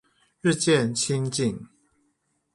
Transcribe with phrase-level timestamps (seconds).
[0.41, 1.67] 日漸親近